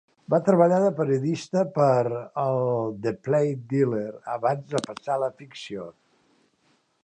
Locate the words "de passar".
4.75-5.19